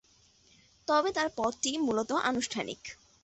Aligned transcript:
তবে 0.87 1.09
তার 1.11 1.29
পদটি 1.35 1.71
মূলত 1.77 2.11
আনুষ্ঠানিক। 2.23 2.81